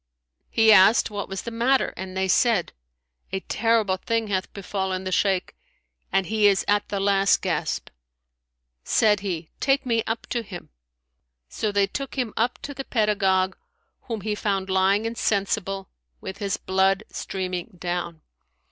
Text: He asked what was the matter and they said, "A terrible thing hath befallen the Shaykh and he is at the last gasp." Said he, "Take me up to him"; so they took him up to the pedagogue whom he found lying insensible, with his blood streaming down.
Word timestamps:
He 0.49 0.71
asked 0.73 1.11
what 1.11 1.29
was 1.29 1.43
the 1.43 1.51
matter 1.51 1.93
and 1.95 2.17
they 2.17 2.27
said, 2.27 2.73
"A 3.31 3.41
terrible 3.41 3.97
thing 3.97 4.29
hath 4.29 4.51
befallen 4.51 5.03
the 5.03 5.11
Shaykh 5.11 5.55
and 6.11 6.25
he 6.25 6.47
is 6.47 6.65
at 6.67 6.89
the 6.89 6.99
last 6.99 7.43
gasp." 7.43 7.89
Said 8.83 9.19
he, 9.19 9.51
"Take 9.59 9.85
me 9.85 10.01
up 10.07 10.25
to 10.29 10.41
him"; 10.41 10.69
so 11.49 11.71
they 11.71 11.85
took 11.85 12.15
him 12.17 12.33
up 12.35 12.57
to 12.63 12.73
the 12.73 12.83
pedagogue 12.83 13.55
whom 14.07 14.21
he 14.21 14.33
found 14.33 14.71
lying 14.71 15.05
insensible, 15.05 15.87
with 16.19 16.39
his 16.39 16.57
blood 16.57 17.03
streaming 17.11 17.75
down. 17.77 18.21